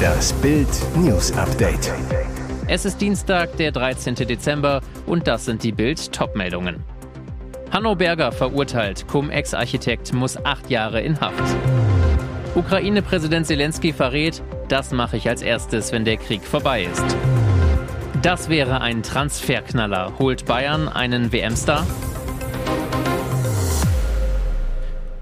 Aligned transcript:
Das 0.00 0.32
Bild 0.34 0.68
News 0.96 1.32
Update. 1.32 1.92
Es 2.66 2.84
ist 2.84 3.00
Dienstag, 3.00 3.56
der 3.56 3.72
13. 3.72 4.14
Dezember 4.14 4.80
und 5.06 5.26
das 5.26 5.44
sind 5.44 5.62
die 5.62 5.72
Bild 5.72 6.12
Topmeldungen. 6.12 6.84
Hanno 7.70 7.94
Berger 7.94 8.32
verurteilt, 8.32 9.06
Cum-Ex-Architekt 9.08 10.12
muss 10.12 10.36
acht 10.44 10.70
Jahre 10.70 11.00
in 11.00 11.20
Haft. 11.20 11.42
Ukraine-Präsident 12.54 13.46
Zelensky 13.46 13.92
verrät, 13.92 14.42
das 14.68 14.90
mache 14.92 15.16
ich 15.16 15.28
als 15.28 15.42
erstes, 15.42 15.92
wenn 15.92 16.04
der 16.04 16.16
Krieg 16.16 16.42
vorbei 16.42 16.84
ist. 16.84 17.16
Das 18.22 18.48
wäre 18.48 18.80
ein 18.80 19.02
Transferknaller. 19.02 20.12
Holt 20.18 20.44
Bayern 20.44 20.88
einen 20.88 21.32
WM-Star? 21.32 21.86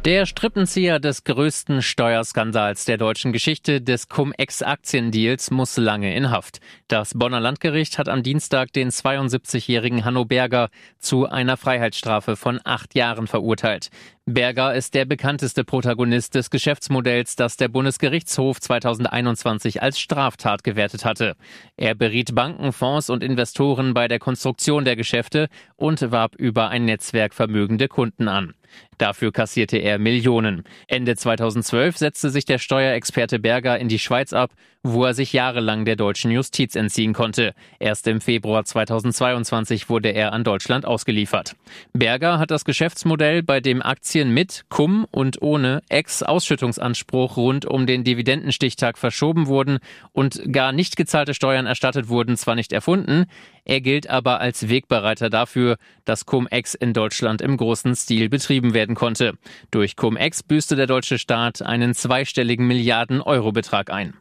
Der 0.04 0.26
Strippenzieher 0.26 1.00
des 1.00 1.24
größten 1.24 1.82
Steuerskandals 1.82 2.84
der 2.84 2.98
deutschen 2.98 3.32
Geschichte 3.32 3.82
des 3.82 4.08
Cum-Ex-Aktiendeals 4.08 5.50
muss 5.50 5.76
lange 5.76 6.14
in 6.14 6.30
Haft. 6.30 6.60
Das 6.86 7.14
Bonner 7.14 7.40
Landgericht 7.40 7.98
hat 7.98 8.08
am 8.08 8.22
Dienstag 8.22 8.72
den 8.72 8.90
72-jährigen 8.90 10.04
Hanno 10.04 10.24
Berger 10.24 10.70
zu 10.98 11.26
einer 11.26 11.56
Freiheitsstrafe 11.56 12.36
von 12.36 12.60
acht 12.62 12.94
Jahren 12.94 13.26
verurteilt. 13.26 13.90
Berger 14.30 14.74
ist 14.74 14.92
der 14.92 15.06
bekannteste 15.06 15.64
Protagonist 15.64 16.34
des 16.34 16.50
Geschäftsmodells, 16.50 17.34
das 17.34 17.56
der 17.56 17.68
Bundesgerichtshof 17.68 18.60
2021 18.60 19.80
als 19.80 19.98
Straftat 19.98 20.62
gewertet 20.62 21.06
hatte. 21.06 21.34
Er 21.78 21.94
beriet 21.94 22.34
Banken, 22.34 22.74
Fonds 22.74 23.08
und 23.08 23.24
Investoren 23.24 23.94
bei 23.94 24.06
der 24.06 24.18
Konstruktion 24.18 24.84
der 24.84 24.96
Geschäfte 24.96 25.48
und 25.76 26.12
warb 26.12 26.34
über 26.34 26.68
ein 26.68 26.84
Netzwerk 26.84 27.32
vermögende 27.32 27.88
Kunden 27.88 28.28
an. 28.28 28.52
Dafür 28.98 29.32
kassierte 29.32 29.78
er 29.78 29.98
Millionen. 29.98 30.64
Ende 30.88 31.14
2012 31.16 31.96
setzte 31.96 32.30
sich 32.30 32.44
der 32.44 32.58
Steuerexperte 32.58 33.38
Berger 33.38 33.78
in 33.78 33.88
die 33.88 33.98
Schweiz 33.98 34.32
ab, 34.32 34.50
wo 34.82 35.04
er 35.04 35.14
sich 35.14 35.32
jahrelang 35.32 35.84
der 35.84 35.96
deutschen 35.96 36.30
Justiz 36.30 36.74
entziehen 36.74 37.12
konnte. 37.12 37.54
Erst 37.78 38.08
im 38.08 38.20
Februar 38.20 38.64
2022 38.64 39.88
wurde 39.88 40.10
er 40.10 40.32
an 40.32 40.44
Deutschland 40.44 40.84
ausgeliefert. 40.84 41.54
Berger 41.92 42.38
hat 42.38 42.50
das 42.50 42.64
Geschäftsmodell, 42.64 43.42
bei 43.42 43.60
dem 43.60 43.82
Aktien 43.82 44.17
mit, 44.24 44.64
cum 44.68 45.06
und 45.10 45.40
ohne 45.40 45.80
Ex-Ausschüttungsanspruch 45.88 47.36
rund 47.36 47.64
um 47.64 47.86
den 47.86 48.04
Dividendenstichtag 48.04 48.98
verschoben 48.98 49.46
wurden 49.46 49.78
und 50.12 50.52
gar 50.52 50.72
nicht 50.72 50.96
gezahlte 50.96 51.34
Steuern 51.34 51.66
erstattet 51.66 52.08
wurden, 52.08 52.36
zwar 52.36 52.56
nicht 52.56 52.72
erfunden, 52.72 53.26
er 53.64 53.80
gilt 53.80 54.10
aber 54.10 54.40
als 54.40 54.68
Wegbereiter 54.68 55.30
dafür, 55.30 55.76
dass 56.04 56.26
Cum-Ex 56.26 56.74
in 56.74 56.92
Deutschland 56.92 57.40
im 57.42 57.56
großen 57.56 57.94
Stil 57.94 58.28
betrieben 58.28 58.74
werden 58.74 58.94
konnte. 58.94 59.34
Durch 59.70 59.94
Cum-Ex 59.94 60.42
büßte 60.42 60.74
der 60.74 60.86
deutsche 60.86 61.18
Staat 61.18 61.62
einen 61.62 61.94
zweistelligen 61.94 62.66
Milliarden-Euro-Betrag 62.66 63.90
ein. 63.90 64.14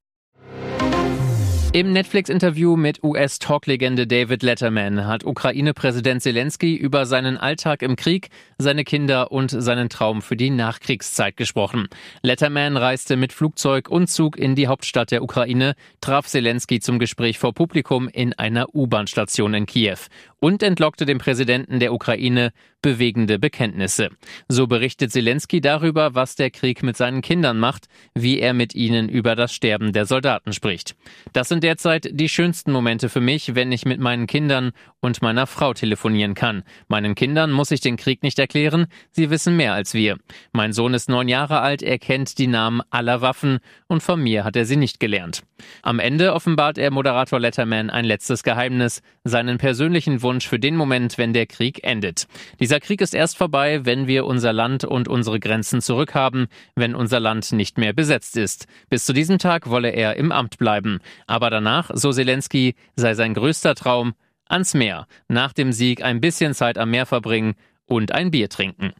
Im 1.73 1.91
Netflix-Interview 1.91 2.77
mit 2.77 3.03
US-Talk-Legende 3.03 4.07
David 4.07 4.41
Letterman 4.41 5.05
hat 5.05 5.25
Ukraine-Präsident 5.25 6.23
Zelensky 6.23 6.75
über 6.75 7.05
seinen 7.05 7.37
Alltag 7.37 7.81
im 7.81 7.97
Krieg, 7.97 8.29
seine 8.57 8.85
Kinder 8.85 9.33
und 9.33 9.51
seinen 9.51 9.89
Traum 9.89 10.21
für 10.21 10.38
die 10.38 10.49
Nachkriegszeit 10.49 11.35
gesprochen. 11.35 11.89
Letterman 12.23 12.77
reiste 12.77 13.17
mit 13.17 13.33
Flugzeug 13.33 13.89
und 13.89 14.07
Zug 14.07 14.38
in 14.38 14.55
die 14.55 14.67
Hauptstadt 14.67 15.11
der 15.11 15.21
Ukraine, 15.21 15.75
traf 15.99 16.25
Zelensky 16.25 16.79
zum 16.79 16.99
Gespräch 16.99 17.38
vor 17.38 17.53
Publikum 17.53 18.07
in 18.07 18.33
einer 18.33 18.73
U-Bahn-Station 18.73 19.53
in 19.53 19.65
Kiew 19.65 19.97
und 20.39 20.63
entlockte 20.63 21.05
dem 21.05 21.17
Präsidenten 21.17 21.80
der 21.80 21.93
Ukraine 21.93 22.52
bewegende 22.81 23.39
Bekenntnisse. 23.39 24.09
So 24.47 24.67
berichtet 24.67 25.11
Zelensky 25.11 25.61
darüber, 25.61 26.13
was 26.16 26.35
der 26.35 26.52
Krieg 26.52 26.83
mit 26.83 26.95
seinen 26.95 27.21
Kindern 27.21 27.57
macht, 27.57 27.88
wie 28.13 28.39
er 28.39 28.53
mit 28.53 28.75
ihnen 28.75 29.09
über 29.09 29.35
das 29.35 29.53
Sterben 29.53 29.94
der 29.94 30.05
Soldaten 30.05 30.53
spricht. 30.53 30.95
Das 31.33 31.49
sind 31.49 31.63
derzeit 31.63 32.09
die 32.11 32.29
schönsten 32.29 32.71
Momente 32.71 33.09
für 33.09 33.21
mich, 33.21 33.55
wenn 33.55 33.71
ich 33.71 33.85
mit 33.85 33.99
meinen 33.99 34.27
Kindern 34.27 34.71
und 35.00 35.22
meiner 35.22 35.48
Frau 35.48 35.73
telefonieren 35.73 36.34
kann. 36.34 36.63
Meinen 36.88 37.16
Kindern 37.16 37.52
muss 37.52 37.72
ich 37.72 37.81
den 37.81 37.97
Krieg 37.97 38.24
nicht 38.24 38.40
erklären, 38.40 38.88
sie 39.12 39.30
wissen 39.30 39.56
mehr 39.56 39.74
als 39.74 39.94
wir. 39.94 40.18
Mein 40.52 40.74
Sohn 40.74 40.94
ist 40.94 41.09
neun 41.09 41.28
Jahre 41.28 41.62
alt, 41.62 41.81
er 41.84 42.00
kennt 42.00 42.38
die 42.38 42.47
Namen 42.47 42.81
aller 42.90 43.22
Waffen 43.22 43.59
und 43.88 44.02
von 44.02 44.22
mir 44.22 44.44
hat 44.44 44.56
er 44.56 44.66
sie 44.66 44.75
nicht 44.75 45.00
gelernt. 45.00 45.44
Am 45.81 46.00
Ende 46.00 46.34
offenbart 46.34 46.78
er 46.78 46.91
Moderator 46.91 47.40
Letterman 47.40 47.90
ein 47.90 48.06
letztes 48.06 48.44
Geheimnis, 48.44 49.02
seinen 49.24 49.57
persönlichen 49.57 50.22
Wunsch 50.22 50.47
für 50.47 50.59
den 50.59 50.75
Moment, 50.75 51.18
wenn 51.18 51.34
der 51.34 51.46
Krieg 51.46 51.84
endet. 51.84 52.28
Dieser 52.59 52.80
Krieg 52.80 53.02
ist 53.02 53.16
erst 53.16 53.38
vorbei, 53.38 53.86
wenn 53.86 54.07
wir 54.07 54.25
unser 54.25 54.53
Land 54.53 54.84
und 54.84 55.07
unsere 55.07 55.40
Grenzen 55.40 55.81
zurückhaben, 55.81 56.47
wenn 56.75 56.96
unser 56.96 57.19
Land 57.19 57.52
nicht 57.52 57.78
mehr 57.78 57.94
besetzt 57.94 58.38
ist. 58.38 58.68
Bis 58.90 59.06
zu 59.06 59.13
diesem 59.13 59.40
Tag 59.40 59.69
wolle 59.69 59.90
er 59.90 60.16
im 60.16 60.31
Amt 60.31 60.57
bleiben. 60.57 61.00
Aber 61.25 61.50
danach, 61.50 61.90
so 61.94 62.12
Zelensky, 62.12 62.75
sei 62.96 63.13
sein 63.13 63.34
größter 63.34 63.75
Traum, 63.75 64.13
ans 64.50 64.74
Meer, 64.74 65.08
nach 65.28 65.53
dem 65.53 65.72
Sieg 65.72 66.03
ein 66.03 66.22
bisschen 66.22 66.53
Zeit 66.53 66.78
am 66.78 66.91
Meer 66.91 67.06
verbringen 67.06 67.56
und 67.85 68.12
ein 68.12 68.31
Bier 68.31 68.50
trinken. 68.50 68.94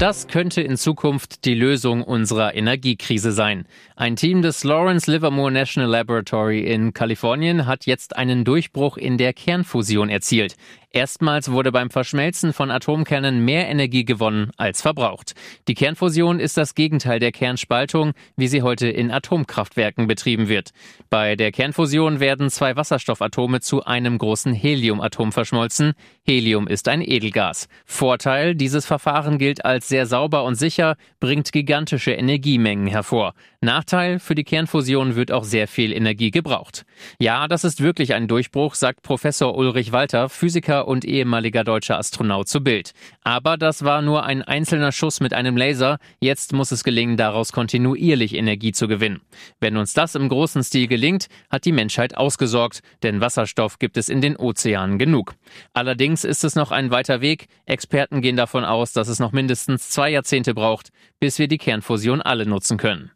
Das 0.00 0.26
könnte 0.26 0.60
in 0.60 0.76
Zukunft 0.76 1.44
die 1.44 1.54
Lösung 1.54 2.02
unserer 2.02 2.54
Energiekrise 2.54 3.30
sein. 3.30 3.64
Ein 3.94 4.16
Team 4.16 4.42
des 4.42 4.64
Lawrence 4.64 5.10
Livermore 5.10 5.52
National 5.52 5.88
Laboratory 5.88 6.60
in 6.60 6.92
Kalifornien 6.92 7.66
hat 7.66 7.86
jetzt 7.86 8.16
einen 8.16 8.44
Durchbruch 8.44 8.96
in 8.96 9.18
der 9.18 9.32
Kernfusion 9.32 10.10
erzielt. 10.10 10.56
Erstmals 10.94 11.50
wurde 11.50 11.72
beim 11.72 11.90
Verschmelzen 11.90 12.52
von 12.52 12.70
Atomkernen 12.70 13.44
mehr 13.44 13.68
Energie 13.68 14.04
gewonnen 14.04 14.52
als 14.56 14.80
verbraucht. 14.80 15.34
Die 15.66 15.74
Kernfusion 15.74 16.38
ist 16.38 16.56
das 16.56 16.76
Gegenteil 16.76 17.18
der 17.18 17.32
Kernspaltung, 17.32 18.12
wie 18.36 18.46
sie 18.46 18.62
heute 18.62 18.86
in 18.86 19.10
Atomkraftwerken 19.10 20.06
betrieben 20.06 20.48
wird. 20.48 20.70
Bei 21.10 21.34
der 21.34 21.50
Kernfusion 21.50 22.20
werden 22.20 22.48
zwei 22.48 22.76
Wasserstoffatome 22.76 23.58
zu 23.58 23.84
einem 23.84 24.18
großen 24.18 24.54
Heliumatom 24.54 25.32
verschmolzen. 25.32 25.94
Helium 26.24 26.68
ist 26.68 26.86
ein 26.86 27.02
Edelgas. 27.02 27.66
Vorteil, 27.84 28.54
dieses 28.54 28.86
Verfahren 28.86 29.38
gilt 29.38 29.64
als 29.64 29.88
sehr 29.88 30.06
sauber 30.06 30.44
und 30.44 30.54
sicher, 30.54 30.94
bringt 31.18 31.50
gigantische 31.50 32.12
Energiemengen 32.12 32.86
hervor. 32.86 33.34
Nachteil, 33.60 34.20
für 34.20 34.36
die 34.36 34.44
Kernfusion 34.44 35.16
wird 35.16 35.32
auch 35.32 35.42
sehr 35.42 35.66
viel 35.66 35.92
Energie 35.92 36.30
gebraucht. 36.30 36.84
Ja, 37.18 37.48
das 37.48 37.64
ist 37.64 37.82
wirklich 37.82 38.14
ein 38.14 38.28
Durchbruch, 38.28 38.76
sagt 38.76 39.02
Professor 39.02 39.56
Ulrich 39.56 39.90
Walter, 39.90 40.28
Physiker 40.28 40.83
und 40.86 41.04
ehemaliger 41.04 41.64
deutscher 41.64 41.98
Astronaut 41.98 42.48
zu 42.48 42.60
Bild. 42.60 42.92
Aber 43.22 43.56
das 43.56 43.84
war 43.84 44.02
nur 44.02 44.24
ein 44.24 44.42
einzelner 44.42 44.92
Schuss 44.92 45.20
mit 45.20 45.32
einem 45.32 45.56
Laser. 45.56 45.98
Jetzt 46.20 46.52
muss 46.52 46.72
es 46.72 46.84
gelingen, 46.84 47.16
daraus 47.16 47.52
kontinuierlich 47.52 48.34
Energie 48.34 48.72
zu 48.72 48.88
gewinnen. 48.88 49.20
Wenn 49.60 49.76
uns 49.76 49.94
das 49.94 50.14
im 50.14 50.28
großen 50.28 50.62
Stil 50.62 50.86
gelingt, 50.86 51.28
hat 51.50 51.64
die 51.64 51.72
Menschheit 51.72 52.16
ausgesorgt, 52.16 52.80
denn 53.02 53.20
Wasserstoff 53.20 53.78
gibt 53.78 53.96
es 53.96 54.08
in 54.08 54.20
den 54.20 54.36
Ozeanen 54.36 54.98
genug. 54.98 55.34
Allerdings 55.72 56.24
ist 56.24 56.44
es 56.44 56.54
noch 56.54 56.70
ein 56.70 56.90
weiter 56.90 57.20
Weg. 57.20 57.46
Experten 57.66 58.20
gehen 58.20 58.36
davon 58.36 58.64
aus, 58.64 58.92
dass 58.92 59.08
es 59.08 59.18
noch 59.18 59.32
mindestens 59.32 59.90
zwei 59.90 60.10
Jahrzehnte 60.10 60.54
braucht, 60.54 60.90
bis 61.20 61.38
wir 61.38 61.48
die 61.48 61.58
Kernfusion 61.58 62.22
alle 62.22 62.46
nutzen 62.46 62.76
können. 62.76 63.10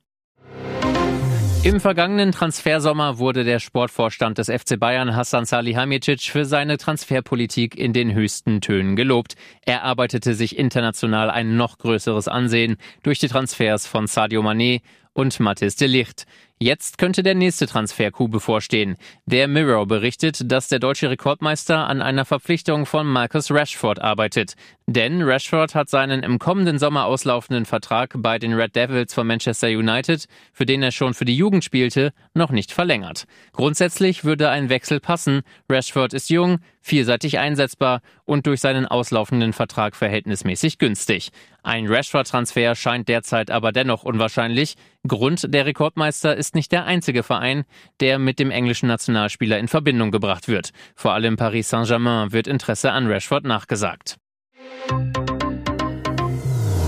Im 1.69 1.81
vergangenen 1.81 2.33
Transfersommer 2.33 3.19
wurde 3.19 3.45
der 3.45 3.59
Sportvorstand 3.59 4.39
des 4.39 4.47
FC 4.47 4.81
Bayern 4.81 5.15
Hassan 5.15 5.45
Salihamidzic 5.45 6.23
für 6.23 6.47
seine 6.47 6.79
Transferpolitik 6.79 7.77
in 7.77 7.93
den 7.93 8.15
höchsten 8.15 8.62
Tönen 8.62 8.97
gelobt. 8.97 9.34
Er 9.67 9.83
arbeitete 9.83 10.33
sich 10.33 10.56
international 10.56 11.29
ein 11.29 11.59
noch 11.59 11.77
größeres 11.77 12.27
Ansehen 12.27 12.79
durch 13.03 13.19
die 13.19 13.29
Transfers 13.29 13.87
von 13.87 14.06
Sadio 14.06 14.41
Mané 14.41 14.81
und 15.12 15.39
Mathis 15.41 15.77
de 15.77 15.89
Licht. 15.89 16.25
Jetzt 16.61 16.99
könnte 16.99 17.23
der 17.23 17.37
nächste 17.37 17.69
Transfer-Coup 17.69 18.29
bevorstehen. 18.29 18.97
Der 19.27 19.47
Mirror 19.47 19.87
berichtet, 19.87 20.51
dass 20.51 20.67
der 20.67 20.81
deutsche 20.81 21.09
Rekordmeister 21.09 21.87
an 21.87 22.03
einer 22.03 22.25
Verpflichtung 22.25 22.85
von 22.85 23.07
Marcus 23.07 23.53
Rashford 23.53 24.01
arbeitet. 24.01 24.55
Denn 24.87 25.23
Rashford 25.23 25.77
hat 25.77 25.89
seinen 25.89 26.25
im 26.25 26.41
kommenden 26.41 26.81
Sommer 26.81 27.05
auslaufenden 27.05 27.65
Vertrag 27.65 28.15
bei 28.17 28.41
den 28.41 28.55
Red 28.55 28.75
Devils 28.75 29.15
von 29.15 29.29
Manchester 29.29 29.69
United, 29.69 30.27
für 30.53 30.67
den 30.67 30.82
er 30.82 30.91
schon 30.91 31.15
für 31.15 31.25
die 31.25 31.37
Jugend 31.37 31.62
spielte, 31.62 32.12
noch 32.35 32.50
nicht 32.50 32.73
verlängert. 32.73 33.27
Grundsätzlich 33.53 34.25
würde 34.25 34.49
ein 34.49 34.69
Wechsel 34.69 34.99
passen. 34.99 35.43
Rashford 35.69 36.12
ist 36.12 36.29
jung, 36.29 36.59
vielseitig 36.81 37.38
einsetzbar 37.38 38.00
und 38.25 38.47
durch 38.47 38.61
seinen 38.61 38.87
auslaufenden 38.87 39.53
Vertrag 39.53 39.94
verhältnismäßig 39.94 40.79
günstig. 40.79 41.31
Ein 41.62 41.87
Rashford-Transfer 41.87 42.75
scheint 42.75 43.09
derzeit 43.09 43.50
aber 43.50 43.73
dennoch 43.73 44.05
unwahrscheinlich. 44.05 44.77
Grund 45.06 45.53
der 45.53 45.67
Rekordmeister 45.67 46.35
ist 46.35 46.48
nicht 46.55 46.73
der 46.73 46.85
einzige 46.85 47.23
Verein, 47.23 47.65
der 48.00 48.19
mit 48.19 48.39
dem 48.39 48.50
englischen 48.50 48.89
Nationalspieler 48.89 49.59
in 49.59 49.69
Verbindung 49.69 50.11
gebracht 50.11 50.49
wird. 50.49 50.71
Vor 50.95 51.12
allem 51.12 51.37
Paris 51.37 51.69
Saint-Germain 51.69 52.33
wird 52.33 52.47
Interesse 52.47 52.93
an 52.93 53.06
Rashford 53.06 53.45
nachgesagt. 53.45 54.17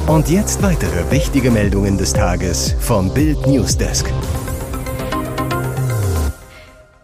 Und 0.06 0.28
jetzt 0.28 0.62
weitere 0.62 1.10
wichtige 1.10 1.50
Meldungen 1.50 1.96
des 1.96 2.12
Tages 2.12 2.74
vom 2.80 3.14
Bild 3.14 3.46
Newsdesk. 3.46 4.12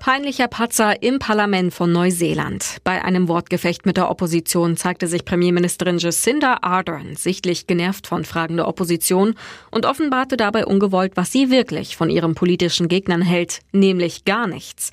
Peinlicher 0.06 0.46
Patzer 0.46 1.02
im 1.02 1.18
Parlament 1.18 1.74
von 1.74 1.90
Neuseeland. 1.90 2.76
Bei 2.84 3.04
einem 3.04 3.26
Wortgefecht 3.26 3.86
mit 3.86 3.96
der 3.96 4.08
Opposition 4.08 4.76
zeigte 4.76 5.08
sich 5.08 5.24
Premierministerin 5.24 5.98
Jacinda 5.98 6.58
Ardern 6.62 7.16
sichtlich 7.16 7.66
genervt 7.66 8.06
von 8.06 8.24
Fragen 8.24 8.56
der 8.56 8.68
Opposition 8.68 9.34
und 9.72 9.84
offenbarte 9.84 10.36
dabei 10.36 10.64
ungewollt, 10.64 11.16
was 11.16 11.32
sie 11.32 11.50
wirklich 11.50 11.96
von 11.96 12.08
ihren 12.08 12.36
politischen 12.36 12.86
Gegnern 12.86 13.20
hält, 13.20 13.62
nämlich 13.72 14.24
gar 14.24 14.46
nichts. 14.46 14.92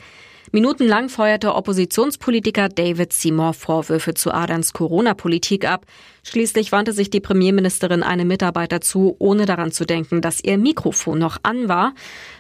Minutenlang 0.52 1.10
feuerte 1.10 1.56
Oppositionspolitiker 1.56 2.70
David 2.70 3.14
Seymour 3.14 3.54
Vorwürfe 3.54 4.14
zu 4.14 4.32
Adams 4.32 4.74
Corona-Politik 4.74 5.68
ab. 5.68 5.86
Schließlich 6.24 6.72
wandte 6.72 6.92
sich 6.92 7.10
die 7.10 7.22
Premierministerin 7.22 8.04
einem 8.04 8.28
Mitarbeiter 8.28 8.82
zu, 8.82 9.16
ohne 9.20 9.46
daran 9.46 9.72
zu 9.72 9.86
denken, 9.86 10.22
dass 10.22 10.44
ihr 10.44 10.58
Mikrofon 10.58 11.18
noch 11.18 11.38
an 11.44 11.70
war. 11.70 11.94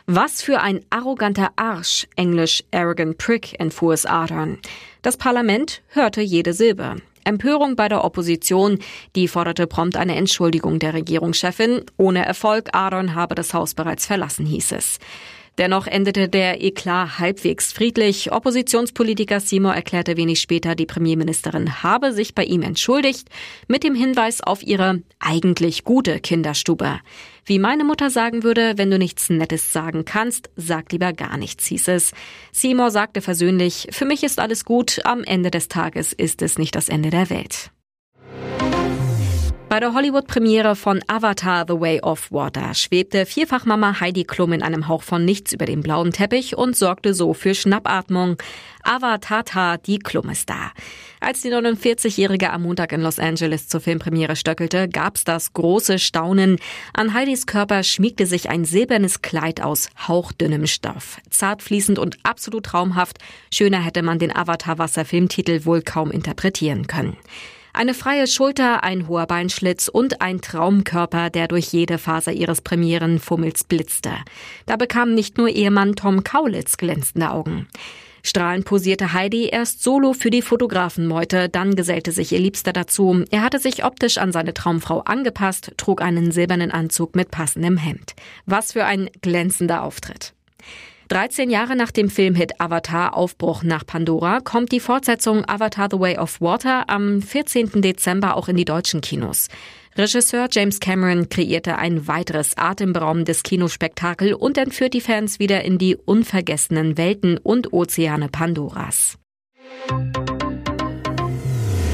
Was 0.05 0.41
für 0.41 0.61
ein 0.61 0.81
arroganter 0.89 1.51
Arsch, 1.55 2.07
englisch 2.15 2.63
arrogant 2.71 3.17
prick, 3.17 3.59
entfuhr 3.59 3.93
es 3.93 4.05
Ardern. 4.05 4.59
Das 5.01 5.17
Parlament 5.17 5.81
hörte 5.87 6.21
jede 6.21 6.53
Silbe. 6.53 6.97
Empörung 7.23 7.77
bei 7.77 7.87
der 7.87 8.03
Opposition, 8.03 8.79
die 9.15 9.29
forderte 9.29 9.65
prompt 9.65 9.95
eine 9.95 10.15
Entschuldigung 10.15 10.79
der 10.79 10.93
Regierungschefin. 10.93 11.83
Ohne 11.97 12.25
Erfolg, 12.25 12.69
Ardern 12.73 13.15
habe 13.15 13.33
das 13.33 13.53
Haus 13.53 13.73
bereits 13.73 14.05
verlassen, 14.05 14.45
hieß 14.45 14.73
es. 14.73 14.99
Dennoch 15.59 15.85
endete 15.85 16.29
der 16.29 16.63
Eklat 16.63 17.19
halbwegs 17.19 17.73
friedlich. 17.73 18.31
Oppositionspolitiker 18.31 19.39
Seymour 19.39 19.75
erklärte 19.75 20.17
wenig 20.17 20.41
später, 20.41 20.73
die 20.73 20.87
Premierministerin 20.87 21.83
habe 21.83 22.11
sich 22.11 22.33
bei 22.33 22.43
ihm 22.43 22.63
entschuldigt, 22.63 23.29
mit 23.67 23.83
dem 23.83 23.93
Hinweis 23.93 24.41
auf 24.41 24.63
ihre 24.63 25.03
eigentlich 25.19 25.83
gute 25.83 26.19
Kinderstube. 26.19 26.99
Wie 27.45 27.59
meine 27.59 27.83
Mutter 27.83 28.09
sagen 28.09 28.43
würde, 28.43 28.73
wenn 28.77 28.89
du 28.89 28.97
nichts 28.97 29.29
Nettes 29.29 29.71
sagen 29.71 30.05
kannst, 30.05 30.49
sag 30.55 30.91
lieber 30.91 31.13
gar 31.13 31.37
nichts, 31.37 31.67
hieß 31.67 31.89
es. 31.89 32.13
Seymour 32.51 32.89
sagte 32.89 33.21
versöhnlich, 33.21 33.87
für 33.91 34.05
mich 34.05 34.23
ist 34.23 34.39
alles 34.39 34.65
gut, 34.65 35.01
am 35.03 35.23
Ende 35.23 35.51
des 35.51 35.67
Tages 35.67 36.13
ist 36.13 36.41
es 36.41 36.57
nicht 36.57 36.75
das 36.75 36.89
Ende 36.89 37.11
der 37.11 37.29
Welt. 37.29 37.69
Bei 39.73 39.79
der 39.79 39.95
Hollywood-Premiere 39.95 40.75
von 40.75 41.01
Avatar 41.07 41.65
The 41.67 41.73
Way 41.73 42.01
of 42.01 42.31
Water 42.31 42.75
schwebte 42.75 43.25
Vierfachmama 43.25 43.99
Heidi 43.99 44.23
Klum 44.23 44.53
in 44.53 44.61
einem 44.61 44.87
Hauch 44.87 45.01
von 45.01 45.25
nichts 45.25 45.51
über 45.51 45.65
den 45.65 45.81
blauen 45.81 46.11
Teppich 46.11 46.55
und 46.55 46.77
sorgte 46.77 47.15
so 47.15 47.33
für 47.33 47.55
Schnappatmung. 47.55 48.37
Avatar, 48.83 49.79
die 49.79 49.97
Klum 49.97 50.29
ist 50.29 50.51
da. 50.51 50.71
Als 51.21 51.41
die 51.41 51.49
49-Jährige 51.49 52.51
am 52.51 52.61
Montag 52.61 52.91
in 52.91 53.01
Los 53.01 53.17
Angeles 53.17 53.67
zur 53.67 53.81
Filmpremiere 53.81 54.35
stöckelte, 54.35 54.87
gab's 54.87 55.23
das 55.23 55.53
große 55.53 55.97
Staunen. 55.97 56.59
An 56.93 57.15
Heidis 57.15 57.47
Körper 57.47 57.81
schmiegte 57.81 58.27
sich 58.27 58.51
ein 58.51 58.65
silbernes 58.65 59.23
Kleid 59.23 59.59
aus 59.59 59.89
hauchdünnem 60.07 60.67
Stoff. 60.67 61.17
Zart 61.31 61.63
fließend 61.63 61.97
und 61.97 62.19
absolut 62.21 62.67
traumhaft. 62.67 63.17
Schöner 63.51 63.83
hätte 63.83 64.03
man 64.03 64.19
den 64.19 64.35
Avatar-Wasser-Filmtitel 64.35 65.65
wohl 65.65 65.81
kaum 65.81 66.11
interpretieren 66.11 66.85
können. 66.85 67.17
Eine 67.75 67.95
freie 67.95 68.27
Schulter, 68.27 68.83
ein 68.83 69.07
hoher 69.07 69.25
Beinschlitz 69.25 69.87
und 69.87 70.21
ein 70.21 70.41
Traumkörper, 70.41 71.31
der 71.31 71.47
durch 71.47 71.73
jede 71.73 71.97
Faser 71.97 72.31
ihres 72.31 72.61
Premierenfummels 72.61 73.63
blitzte. 73.63 74.11
Da 74.67 74.75
bekam 74.75 75.15
nicht 75.15 75.39
nur 75.39 75.49
Ehemann 75.49 75.95
Tom 75.95 76.23
Kaulitz 76.23 76.77
glänzende 76.77 77.31
Augen. 77.31 77.67
Strahlend 78.21 78.65
posierte 78.65 79.13
Heidi 79.13 79.47
erst 79.47 79.81
solo 79.81 80.13
für 80.13 80.29
die 80.29 80.43
Fotografenmeute, 80.43 81.49
dann 81.49 81.75
gesellte 81.75 82.11
sich 82.11 82.31
ihr 82.31 82.39
Liebster 82.39 82.73
dazu. 82.73 83.25
Er 83.31 83.41
hatte 83.41 83.57
sich 83.57 83.83
optisch 83.83 84.19
an 84.19 84.31
seine 84.31 84.53
Traumfrau 84.53 84.99
angepasst, 84.99 85.73
trug 85.75 86.01
einen 86.03 86.31
silbernen 86.31 86.69
Anzug 86.69 87.15
mit 87.15 87.31
passendem 87.31 87.77
Hemd. 87.77 88.13
Was 88.45 88.73
für 88.73 88.85
ein 88.85 89.09
glänzender 89.21 89.81
Auftritt. 89.81 90.33
13 91.13 91.51
Jahre 91.51 91.75
nach 91.75 91.91
dem 91.91 92.09
Filmhit 92.09 92.59
Avatar 92.59 93.15
Aufbruch 93.15 93.61
nach 93.61 93.85
Pandora 93.85 94.39
kommt 94.39 94.71
die 94.71 94.79
Fortsetzung 94.79 95.47
Avatar 95.47 95.87
The 95.91 95.99
Way 95.99 96.17
of 96.17 96.41
Water 96.41 96.89
am 96.89 97.21
14. 97.21 97.83
Dezember 97.83 98.35
auch 98.35 98.47
in 98.47 98.57
die 98.57 98.65
deutschen 98.65 98.99
Kinos. 99.01 99.47
Regisseur 99.95 100.47
James 100.49 100.79
Cameron 100.79 101.29
kreierte 101.29 101.77
ein 101.77 102.07
weiteres 102.07 102.57
atemberaubendes 102.57 103.43
Kinospektakel 103.43 104.33
und 104.33 104.57
entführt 104.57 104.95
die 104.95 105.01
Fans 105.01 105.37
wieder 105.37 105.63
in 105.63 105.77
die 105.77 105.95
unvergessenen 105.97 106.97
Welten 106.97 107.37
und 107.37 107.71
Ozeane 107.73 108.27
Pandoras. 108.29 109.19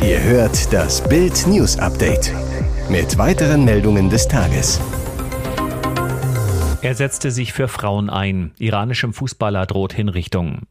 Ihr 0.02 0.24
hört 0.24 0.72
das 0.72 1.04
Bild 1.10 1.46
News 1.46 1.78
Update 1.78 2.32
mit 2.90 3.18
weiteren 3.18 3.66
Meldungen 3.66 4.10
des 4.10 4.30
Tages. 4.30 4.80
Er 6.82 6.96
setzte 6.96 7.30
sich 7.30 7.52
für 7.52 7.68
Frauen 7.68 8.10
ein. 8.10 8.52
Iranischem 8.58 9.12
Fußballer 9.12 9.66
droht 9.66 9.92
Hinrichtung. 9.92 10.62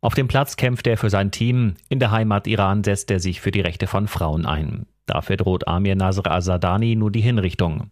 Auf 0.00 0.14
dem 0.14 0.26
Platz 0.26 0.56
kämpft 0.56 0.86
er 0.86 0.96
für 0.96 1.10
sein 1.10 1.30
Team. 1.30 1.74
In 1.90 1.98
der 1.98 2.10
Heimat 2.10 2.46
Iran 2.46 2.82
setzt 2.82 3.10
er 3.10 3.20
sich 3.20 3.42
für 3.42 3.50
die 3.50 3.60
Rechte 3.60 3.86
von 3.86 4.08
Frauen 4.08 4.46
ein. 4.46 4.86
Dafür 5.04 5.36
droht 5.36 5.68
Amir 5.68 5.96
Nasr 5.96 6.30
Azadani 6.30 6.96
nur 6.96 7.10
die 7.10 7.20
Hinrichtung. 7.20 7.90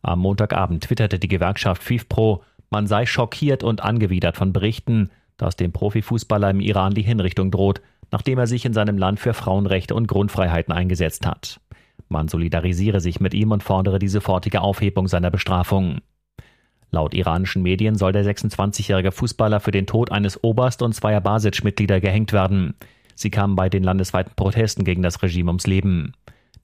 Am 0.00 0.20
Montagabend 0.20 0.84
twitterte 0.84 1.18
die 1.18 1.28
Gewerkschaft 1.28 1.82
FIFPro, 1.82 2.42
man 2.70 2.86
sei 2.86 3.04
schockiert 3.04 3.62
und 3.62 3.82
angewidert 3.82 4.38
von 4.38 4.54
Berichten, 4.54 5.10
dass 5.36 5.56
dem 5.56 5.72
Profifußballer 5.72 6.48
im 6.48 6.60
Iran 6.60 6.94
die 6.94 7.02
Hinrichtung 7.02 7.50
droht, 7.50 7.82
nachdem 8.10 8.38
er 8.38 8.46
sich 8.46 8.64
in 8.64 8.72
seinem 8.72 8.96
Land 8.96 9.20
für 9.20 9.34
Frauenrechte 9.34 9.94
und 9.94 10.08
Grundfreiheiten 10.08 10.72
eingesetzt 10.72 11.26
hat. 11.26 11.60
Man 12.08 12.28
solidarisiere 12.28 13.00
sich 13.00 13.20
mit 13.20 13.34
ihm 13.34 13.50
und 13.50 13.62
fordere 13.62 13.98
die 13.98 14.08
sofortige 14.08 14.62
Aufhebung 14.62 15.08
seiner 15.08 15.30
Bestrafung. 15.30 16.00
Laut 16.90 17.14
iranischen 17.14 17.62
Medien 17.62 17.94
soll 17.94 18.12
der 18.12 18.24
26-jährige 18.24 19.12
Fußballer 19.12 19.60
für 19.60 19.70
den 19.70 19.86
Tod 19.86 20.10
eines 20.10 20.42
Oberst 20.42 20.82
und 20.82 20.92
zweier 20.92 21.20
Basic-Mitglieder 21.20 22.00
gehängt 22.00 22.32
werden. 22.32 22.74
Sie 23.14 23.30
kamen 23.30 23.54
bei 23.54 23.68
den 23.68 23.84
landesweiten 23.84 24.32
Protesten 24.34 24.84
gegen 24.84 25.02
das 25.02 25.22
Regime 25.22 25.50
ums 25.50 25.66
Leben. 25.66 26.14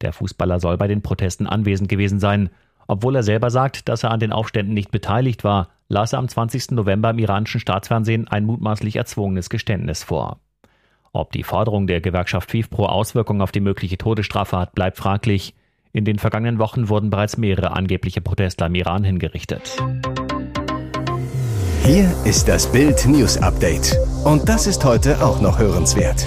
Der 0.01 0.13
Fußballer 0.13 0.59
soll 0.59 0.77
bei 0.79 0.89
den 0.89 1.03
Protesten 1.03 1.47
anwesend 1.47 1.89
gewesen 1.89 2.19
sein. 2.19 2.51
Obwohl 2.89 3.17
er 3.17 3.23
selber 3.23 3.51
sagt, 3.51 3.89
dass 3.89 4.05
er 4.05 4.11
an 4.11 4.21
den 4.21 4.33
Aufständen 4.33 4.75
nicht 4.75 4.91
beteiligt 4.91 5.45
war, 5.45 5.69
las 5.89 6.13
er 6.13 6.19
am 6.19 6.29
20. 6.29 6.73
November 6.73 7.11
im 7.11 7.19
iranischen 7.19 7.61
Staatsfernsehen 7.61 8.29
ein 8.29 8.45
mutmaßlich 8.45 8.97
erzwungenes 8.97 9.51
Geständnis 9.51 10.03
vor. 10.03 10.41
Ob 11.13 11.33
die 11.33 11.45
Forderung 11.45 11.87
der 11.87 12.01
Gewerkschaft 12.01 12.51
FIFPro 12.51 12.87
Auswirkungen 12.87 13.41
auf 13.41 13.53
die 13.53 13.61
mögliche 13.61 13.97
Todesstrafe 13.97 14.59
hat, 14.59 14.75
bleibt 14.75 14.99
fraglich. 14.99 15.55
In 15.93 16.05
den 16.05 16.19
vergangenen 16.19 16.59
Wochen 16.59 16.91
wurden 16.91 17.09
bereits 17.09 17.39
mehrere 17.39 17.71
angebliche 17.73 18.21
Protestler 18.21 18.67
im 18.67 18.75
Iran 18.75 19.03
hingerichtet. 19.03 19.77
Hier 21.87 22.13
ist 22.25 22.49
das 22.49 22.67
Bild 22.67 23.07
News 23.07 23.39
Update. 23.39 23.97
Und 24.25 24.49
das 24.49 24.67
ist 24.67 24.85
heute 24.85 25.25
auch 25.25 25.41
noch 25.41 25.61
hörenswert. 25.61 26.27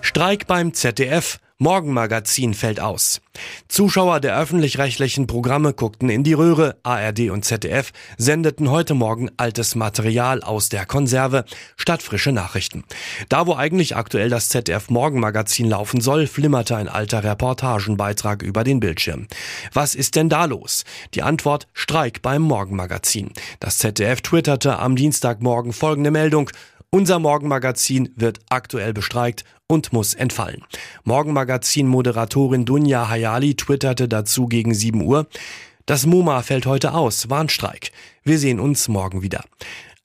Streik 0.00 0.48
beim 0.48 0.74
ZDF. 0.74 1.38
Morgenmagazin 1.58 2.52
fällt 2.52 2.80
aus. 2.80 3.20
Zuschauer 3.68 4.18
der 4.18 4.36
öffentlich-rechtlichen 4.36 5.28
Programme 5.28 5.72
guckten 5.72 6.08
in 6.08 6.24
die 6.24 6.32
Röhre. 6.32 6.80
ARD 6.82 7.30
und 7.30 7.44
ZDF 7.44 7.92
sendeten 8.18 8.72
heute 8.72 8.94
Morgen 8.94 9.30
altes 9.36 9.76
Material 9.76 10.42
aus 10.42 10.68
der 10.68 10.84
Konserve 10.84 11.44
statt 11.76 12.02
frische 12.02 12.32
Nachrichten. 12.32 12.82
Da, 13.28 13.46
wo 13.46 13.54
eigentlich 13.54 13.94
aktuell 13.94 14.30
das 14.30 14.48
ZDF 14.48 14.90
Morgenmagazin 14.90 15.68
laufen 15.68 16.00
soll, 16.00 16.26
flimmerte 16.26 16.74
ein 16.74 16.88
alter 16.88 17.22
Reportagenbeitrag 17.22 18.42
über 18.42 18.64
den 18.64 18.80
Bildschirm. 18.80 19.28
Was 19.72 19.94
ist 19.94 20.16
denn 20.16 20.28
da 20.28 20.46
los? 20.46 20.82
Die 21.14 21.22
Antwort 21.22 21.68
Streik 21.72 22.20
beim 22.20 22.42
Morgenmagazin. 22.42 23.30
Das 23.60 23.78
ZDF 23.78 24.22
twitterte 24.22 24.80
am 24.80 24.96
Dienstagmorgen 24.96 25.72
folgende 25.72 26.10
Meldung. 26.10 26.50
Unser 26.90 27.18
Morgenmagazin 27.18 28.12
wird 28.14 28.38
aktuell 28.50 28.92
bestreikt 28.92 29.44
und 29.66 29.92
muss 29.92 30.14
entfallen. 30.14 30.62
Morgenmagazin-Moderatorin 31.04 32.64
Dunja 32.64 33.08
Hayali 33.08 33.54
twitterte 33.54 34.08
dazu 34.08 34.46
gegen 34.46 34.74
7 34.74 35.02
Uhr. 35.02 35.26
Das 35.86 36.06
MoMA 36.06 36.42
fällt 36.42 36.66
heute 36.66 36.94
aus. 36.94 37.30
Warnstreik. 37.30 37.90
Wir 38.22 38.38
sehen 38.38 38.60
uns 38.60 38.88
morgen 38.88 39.22
wieder. 39.22 39.44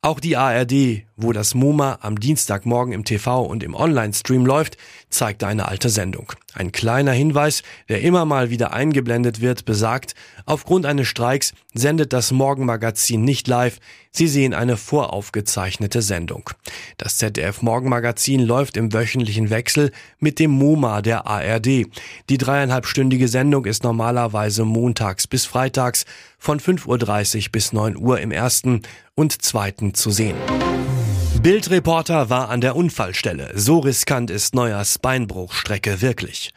Auch 0.01 0.19
die 0.19 0.37
ARD, 0.37 1.03
wo 1.21 1.33
das 1.33 1.53
MoMA 1.53 1.99
am 2.01 2.19
Dienstagmorgen 2.19 2.93
im 2.93 3.03
TV 3.03 3.43
und 3.43 3.63
im 3.63 3.75
Online-Stream 3.75 4.45
läuft, 4.45 4.77
zeigte 5.09 5.47
eine 5.47 5.67
alte 5.67 5.89
Sendung. 5.89 6.33
Ein 6.53 6.71
kleiner 6.71 7.11
Hinweis, 7.11 7.63
der 7.89 8.01
immer 8.01 8.25
mal 8.25 8.49
wieder 8.49 8.73
eingeblendet 8.73 9.41
wird, 9.41 9.65
besagt, 9.65 10.15
aufgrund 10.45 10.85
eines 10.85 11.07
Streiks 11.07 11.53
sendet 11.73 12.13
das 12.13 12.31
Morgenmagazin 12.31 13.23
nicht 13.23 13.47
live, 13.47 13.79
Sie 14.11 14.27
sehen 14.27 14.53
eine 14.53 14.75
voraufgezeichnete 14.75 16.01
Sendung. 16.01 16.49
Das 16.97 17.17
ZDF 17.17 17.61
Morgenmagazin 17.61 18.41
läuft 18.41 18.75
im 18.75 18.91
wöchentlichen 18.91 19.49
Wechsel 19.49 19.91
mit 20.19 20.39
dem 20.39 20.51
MoMA 20.51 21.01
der 21.01 21.27
ARD. 21.27 21.85
Die 22.29 22.37
dreieinhalbstündige 22.37 23.27
Sendung 23.27 23.65
ist 23.65 23.83
normalerweise 23.83 24.65
montags 24.65 25.27
bis 25.27 25.45
freitags 25.45 26.05
von 26.39 26.59
5.30 26.59 27.45
Uhr 27.45 27.51
bis 27.51 27.71
9 27.71 27.97
Uhr 27.97 28.19
im 28.19 28.31
ersten 28.31 28.81
und 29.13 29.41
zweiten 29.41 29.93
zu 29.93 30.09
sehen. 30.09 30.37
Bildreporter 31.41 32.29
war 32.29 32.49
an 32.49 32.59
der 32.59 32.75
Unfallstelle. 32.75 33.51
So 33.55 33.79
riskant 33.79 34.29
ist 34.29 34.53
Neuers 34.53 34.99
Beinbruchstrecke 34.99 36.01
wirklich. 36.01 36.53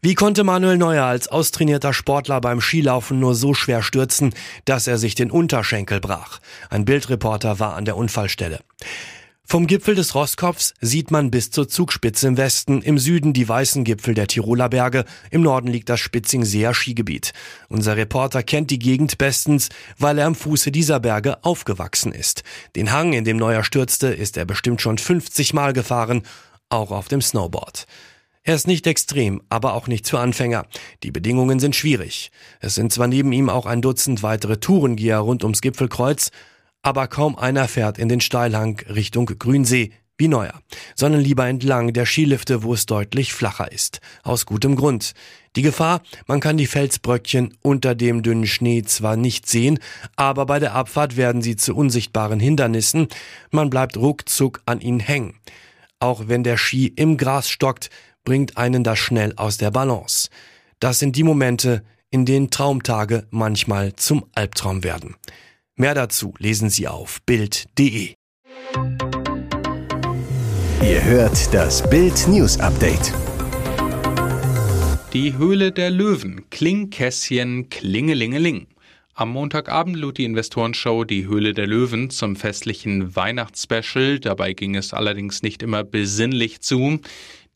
Wie 0.00 0.14
konnte 0.14 0.44
Manuel 0.44 0.78
Neuer 0.78 1.04
als 1.04 1.26
austrainierter 1.26 1.92
Sportler 1.92 2.40
beim 2.40 2.60
Skilaufen 2.60 3.18
nur 3.18 3.34
so 3.34 3.52
schwer 3.52 3.82
stürzen, 3.82 4.32
dass 4.64 4.86
er 4.86 4.98
sich 4.98 5.16
den 5.16 5.32
Unterschenkel 5.32 5.98
brach? 5.98 6.38
Ein 6.70 6.84
Bildreporter 6.84 7.58
war 7.58 7.74
an 7.74 7.84
der 7.84 7.96
Unfallstelle. 7.96 8.60
Vom 9.52 9.66
Gipfel 9.66 9.94
des 9.94 10.14
Rosskopfs 10.14 10.72
sieht 10.80 11.10
man 11.10 11.30
bis 11.30 11.50
zur 11.50 11.68
Zugspitze 11.68 12.26
im 12.26 12.38
Westen, 12.38 12.80
im 12.80 12.96
Süden 12.96 13.34
die 13.34 13.46
weißen 13.46 13.84
Gipfel 13.84 14.14
der 14.14 14.26
Tiroler 14.26 14.70
Berge, 14.70 15.04
im 15.30 15.42
Norden 15.42 15.68
liegt 15.68 15.90
das 15.90 16.00
Spitzingseer 16.00 16.72
Skigebiet. 16.72 17.34
Unser 17.68 17.98
Reporter 17.98 18.42
kennt 18.42 18.70
die 18.70 18.78
Gegend 18.78 19.18
bestens, 19.18 19.68
weil 19.98 20.18
er 20.18 20.26
am 20.26 20.34
Fuße 20.34 20.72
dieser 20.72 21.00
Berge 21.00 21.44
aufgewachsen 21.44 22.12
ist. 22.12 22.44
Den 22.76 22.92
Hang, 22.92 23.12
in 23.12 23.26
dem 23.26 23.36
Neuer 23.36 23.62
stürzte, 23.62 24.06
ist 24.06 24.38
er 24.38 24.46
bestimmt 24.46 24.80
schon 24.80 24.96
50 24.96 25.52
Mal 25.52 25.74
gefahren, 25.74 26.22
auch 26.70 26.90
auf 26.90 27.08
dem 27.08 27.20
Snowboard. 27.20 27.84
Er 28.44 28.54
ist 28.54 28.66
nicht 28.66 28.86
extrem, 28.86 29.42
aber 29.50 29.74
auch 29.74 29.86
nicht 29.86 30.08
für 30.08 30.18
Anfänger. 30.18 30.64
Die 31.02 31.10
Bedingungen 31.10 31.60
sind 31.60 31.76
schwierig. 31.76 32.30
Es 32.60 32.74
sind 32.74 32.90
zwar 32.90 33.06
neben 33.06 33.32
ihm 33.32 33.50
auch 33.50 33.66
ein 33.66 33.82
Dutzend 33.82 34.22
weitere 34.22 34.56
Tourengeher 34.56 35.18
rund 35.18 35.44
ums 35.44 35.60
Gipfelkreuz, 35.60 36.30
aber 36.82 37.06
kaum 37.06 37.36
einer 37.38 37.68
fährt 37.68 37.98
in 37.98 38.08
den 38.08 38.20
Steilhang 38.20 38.80
Richtung 38.88 39.26
Grünsee 39.26 39.92
wie 40.18 40.28
Neuer, 40.28 40.60
sondern 40.94 41.20
lieber 41.20 41.48
entlang 41.48 41.92
der 41.92 42.06
Skilifte, 42.06 42.62
wo 42.62 42.74
es 42.74 42.86
deutlich 42.86 43.32
flacher 43.32 43.72
ist. 43.72 44.00
Aus 44.22 44.46
gutem 44.46 44.76
Grund. 44.76 45.14
Die 45.56 45.62
Gefahr, 45.62 46.02
man 46.26 46.40
kann 46.40 46.56
die 46.56 46.66
Felsbröckchen 46.66 47.54
unter 47.62 47.94
dem 47.94 48.22
dünnen 48.22 48.46
Schnee 48.46 48.82
zwar 48.82 49.16
nicht 49.16 49.48
sehen, 49.48 49.78
aber 50.16 50.46
bei 50.46 50.58
der 50.58 50.74
Abfahrt 50.74 51.16
werden 51.16 51.42
sie 51.42 51.56
zu 51.56 51.74
unsichtbaren 51.74 52.40
Hindernissen, 52.40 53.08
man 53.50 53.68
bleibt 53.68 53.96
ruckzuck 53.96 54.62
an 54.64 54.80
ihnen 54.80 55.00
hängen. 55.00 55.34
Auch 55.98 56.28
wenn 56.28 56.44
der 56.44 56.56
Ski 56.56 56.86
im 56.86 57.16
Gras 57.16 57.48
stockt, 57.48 57.90
bringt 58.24 58.56
einen 58.56 58.84
das 58.84 58.98
schnell 58.98 59.34
aus 59.36 59.56
der 59.56 59.70
Balance. 59.70 60.28
Das 60.78 60.98
sind 60.98 61.16
die 61.16 61.22
Momente, 61.22 61.82
in 62.10 62.26
denen 62.26 62.50
Traumtage 62.50 63.26
manchmal 63.30 63.94
zum 63.96 64.24
Albtraum 64.34 64.84
werden. 64.84 65.16
Mehr 65.78 65.94
dazu 65.94 66.34
lesen 66.38 66.68
Sie 66.68 66.86
auf 66.86 67.22
Bild.de. 67.22 68.12
Ihr 70.82 71.04
hört 71.04 71.54
das 71.54 71.88
Bild 71.88 72.28
News 72.28 72.60
Update. 72.60 73.14
Die 75.14 75.38
Höhle 75.38 75.72
der 75.72 75.90
Löwen, 75.90 76.44
Klingkässchen, 76.50 77.70
Klingelingeling. 77.70 78.66
Am 79.14 79.30
Montagabend 79.30 79.96
lud 79.96 80.18
die 80.18 80.24
Investorenshow 80.24 81.04
Die 81.04 81.26
Höhle 81.26 81.54
der 81.54 81.66
Löwen 81.66 82.10
zum 82.10 82.36
festlichen 82.36 83.16
Weihnachtsspecial. 83.16 84.18
Dabei 84.20 84.52
ging 84.52 84.74
es 84.74 84.92
allerdings 84.92 85.42
nicht 85.42 85.62
immer 85.62 85.84
besinnlich 85.84 86.60
zu. 86.60 87.00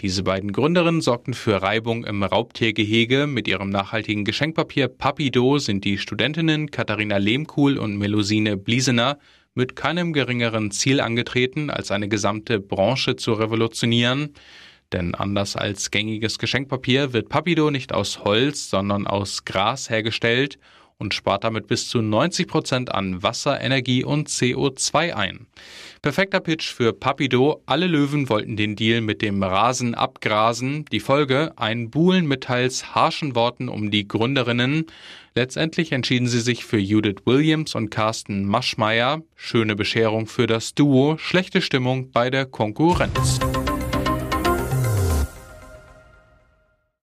Diese 0.00 0.24
beiden 0.24 0.52
Gründerinnen 0.52 1.00
sorgten 1.00 1.32
für 1.32 1.62
Reibung 1.62 2.04
im 2.04 2.22
Raubtiergehege. 2.22 3.26
Mit 3.26 3.48
ihrem 3.48 3.70
nachhaltigen 3.70 4.26
Geschenkpapier 4.26 4.88
Papido 4.88 5.56
sind 5.56 5.86
die 5.86 5.96
Studentinnen 5.96 6.70
Katharina 6.70 7.16
Lehmkuhl 7.16 7.78
und 7.78 7.96
Melusine 7.96 8.58
Bliesener 8.58 9.18
mit 9.54 9.74
keinem 9.74 10.12
geringeren 10.12 10.70
Ziel 10.70 11.00
angetreten, 11.00 11.70
als 11.70 11.90
eine 11.90 12.08
gesamte 12.08 12.60
Branche 12.60 13.16
zu 13.16 13.32
revolutionieren. 13.32 14.34
Denn 14.92 15.14
anders 15.14 15.56
als 15.56 15.90
gängiges 15.90 16.38
Geschenkpapier 16.38 17.14
wird 17.14 17.30
Papido 17.30 17.70
nicht 17.70 17.94
aus 17.94 18.22
Holz, 18.22 18.68
sondern 18.68 19.06
aus 19.06 19.46
Gras 19.46 19.88
hergestellt 19.88 20.58
und 20.98 21.14
spart 21.14 21.44
damit 21.44 21.66
bis 21.66 21.88
zu 21.88 22.00
90 22.00 22.46
Prozent 22.46 22.92
an 22.92 23.22
Wasser, 23.22 23.60
Energie 23.60 24.04
und 24.04 24.28
CO2 24.28 25.14
ein. 25.14 25.46
Perfekter 26.02 26.40
Pitch 26.40 26.72
für 26.72 26.92
Papido. 26.92 27.62
Alle 27.66 27.86
Löwen 27.86 28.28
wollten 28.28 28.56
den 28.56 28.76
Deal 28.76 29.00
mit 29.00 29.22
dem 29.22 29.42
Rasen 29.42 29.94
abgrasen. 29.94 30.84
Die 30.92 31.00
Folge? 31.00 31.52
Ein 31.56 31.90
Buhlen 31.90 32.26
mit 32.26 32.44
teils 32.44 32.94
harschen 32.94 33.34
Worten 33.34 33.68
um 33.68 33.90
die 33.90 34.06
Gründerinnen. 34.06 34.86
Letztendlich 35.34 35.92
entschieden 35.92 36.28
sie 36.28 36.40
sich 36.40 36.64
für 36.64 36.78
Judith 36.78 37.26
Williams 37.26 37.74
und 37.74 37.90
Carsten 37.90 38.46
Maschmeyer. 38.46 39.22
Schöne 39.34 39.76
Bescherung 39.76 40.26
für 40.26 40.46
das 40.46 40.74
Duo, 40.74 41.18
schlechte 41.18 41.60
Stimmung 41.60 42.10
bei 42.10 42.30
der 42.30 42.46
Konkurrenz. 42.46 43.38